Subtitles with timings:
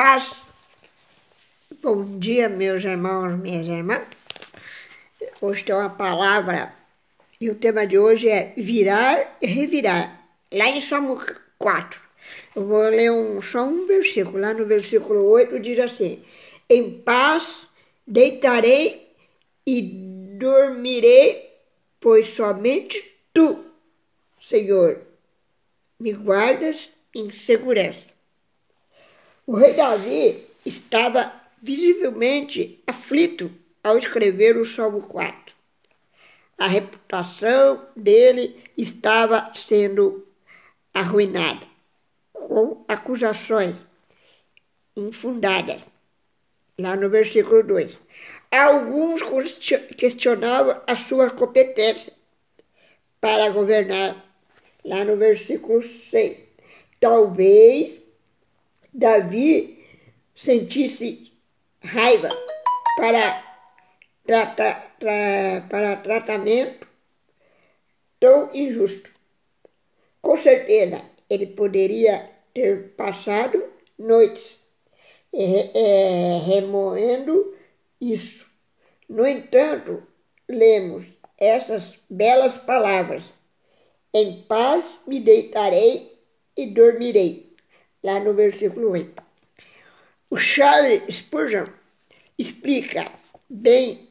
[0.00, 0.32] paz.
[1.82, 4.08] Bom dia, meus irmãos, minhas irmãs.
[5.42, 6.74] Hoje tem uma palavra
[7.38, 10.26] e o tema de hoje é virar e revirar.
[10.50, 11.20] Lá em Salmo
[11.58, 12.00] 4.
[12.56, 14.38] Eu vou ler um, só um versículo.
[14.38, 16.24] Lá no versículo 8 diz assim:
[16.70, 17.68] Em paz
[18.06, 19.06] deitarei
[19.66, 21.46] e dormirei,
[22.00, 23.66] pois somente tu,
[24.48, 25.02] Senhor,
[26.00, 28.09] me guardas em segurança.
[29.50, 33.50] O rei Davi estava visivelmente aflito
[33.82, 35.52] ao escrever o Salmo 4.
[36.56, 40.24] A reputação dele estava sendo
[40.94, 41.66] arruinada,
[42.32, 43.74] com acusações
[44.96, 45.82] infundadas.
[46.78, 47.98] Lá no versículo 2.
[48.52, 49.20] Alguns
[49.96, 52.12] questionavam a sua competência
[53.20, 54.24] para governar.
[54.84, 56.38] Lá no versículo 6.
[57.00, 57.99] Talvez
[58.92, 59.78] Davi
[60.34, 61.32] sentisse
[61.82, 62.30] raiva
[62.96, 63.42] para,
[64.26, 66.88] tra, para tratamento
[68.18, 69.10] tão injusto.
[70.20, 73.62] Com certeza, ele poderia ter passado
[73.96, 74.58] noites
[75.32, 77.56] é, é, remoendo
[78.00, 78.44] isso.
[79.08, 80.02] No entanto,
[80.48, 81.06] lemos
[81.38, 83.22] essas belas palavras:
[84.12, 86.18] Em paz me deitarei
[86.56, 87.49] e dormirei
[88.02, 89.22] lá no versículo 8.
[90.30, 91.64] O Charles Spurgeon
[92.38, 93.04] explica
[93.48, 94.08] bem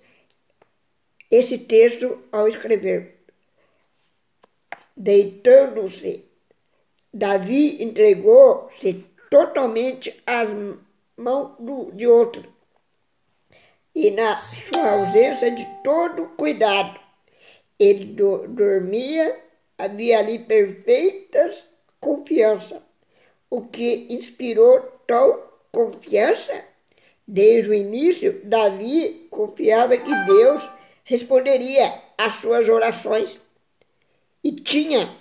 [1.31, 3.19] esse texto ao escrever.
[4.95, 6.25] Deitando-se,
[7.13, 10.49] Davi entregou-se totalmente às
[11.15, 11.55] mãos
[11.93, 12.53] de outro.
[13.95, 16.99] E na sua ausência de todo cuidado,
[17.79, 19.39] ele do, dormia,
[19.77, 21.63] havia ali perfeitas
[21.99, 22.88] confiança
[23.49, 26.63] o que inspirou tal confiança?
[27.27, 30.67] Desde o início, Davi confiava que Deus
[31.03, 33.39] responderia às suas orações
[34.43, 35.15] e tinha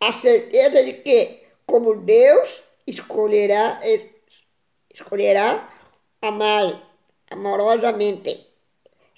[0.00, 3.80] a certeza de que, como Deus escolherá,
[4.92, 5.70] escolherá
[6.20, 6.82] amar
[7.30, 8.46] amorosamente,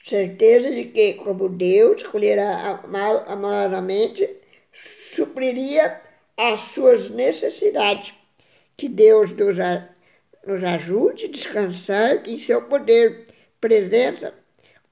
[0.04, 4.28] certeza de que, como Deus escolherá amar amorosamente,
[4.72, 6.00] supriria
[6.36, 8.12] as suas necessidades.
[8.76, 9.56] Que Deus nos,
[10.46, 13.28] nos ajude a descansar em seu poder,
[13.60, 14.34] presença,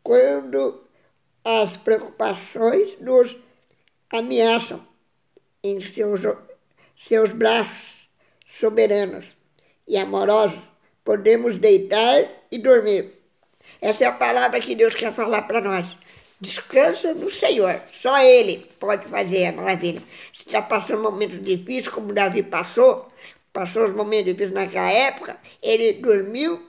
[0.02, 0.82] quando
[1.44, 3.36] as preocupações nos
[4.10, 4.86] ameaçam
[5.62, 6.22] em seus,
[6.98, 8.08] seus braços
[8.46, 9.26] soberanos
[9.86, 10.58] e amorosos.
[11.04, 13.12] Podemos deitar e dormir.
[13.80, 15.86] Essa é a palavra que Deus quer falar para nós.
[16.40, 17.80] Descansa no Senhor.
[17.92, 20.02] Só Ele pode fazer a maravilha.
[20.32, 23.11] Se está passando momentos difíceis, como Davi passou,
[23.52, 26.60] passou os momentos difíceis naquela época, ele dormiu,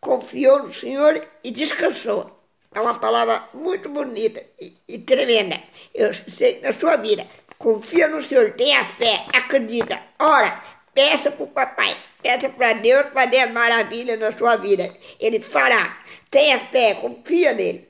[0.00, 2.38] confiou no Senhor e descansou.
[2.74, 5.60] É uma palavra muito bonita e, e tremenda.
[5.94, 7.26] Eu sei na sua vida.
[7.58, 10.60] Confia no Senhor, tenha fé, acredita, ora,
[10.92, 14.92] peça para o papai, peça para Deus fazer maravilha na sua vida.
[15.20, 16.02] Ele fará.
[16.30, 17.88] Tenha fé, confia nele.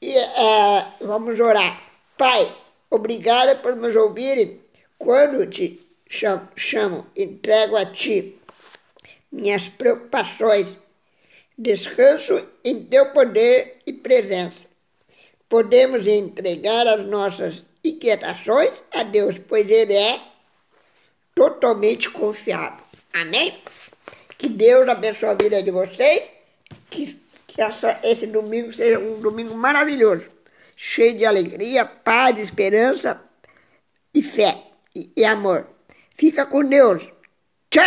[0.00, 1.80] E uh, vamos orar.
[2.16, 2.54] Pai,
[2.90, 4.60] obrigada por nos ouvirem.
[4.98, 8.38] Quando te chamo, entrego a ti
[9.30, 10.78] minhas preocupações.
[11.58, 14.66] Descanso em teu poder e presença.
[15.48, 20.20] Podemos entregar as nossas inquietações a Deus, pois Ele é
[21.34, 22.84] totalmente confiável.
[23.12, 23.56] Amém?
[24.36, 26.24] Que Deus abençoe a vida de vocês.
[26.90, 27.18] Que
[27.56, 30.28] que essa, esse domingo seja um domingo maravilhoso,
[30.76, 33.18] cheio de alegria, paz, esperança
[34.12, 34.62] e fé
[34.94, 35.66] e, e amor.
[36.16, 37.10] Fica com Deus.
[37.70, 37.84] Tchau!